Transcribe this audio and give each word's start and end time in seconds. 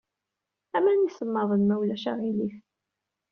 Aman 0.75 1.07
isemmaḍen, 1.09 1.61
ma 1.67 1.75
ulac 1.81 2.03
aɣilif. 2.11 2.57